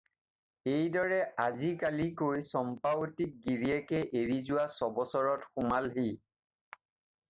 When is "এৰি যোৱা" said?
4.23-4.69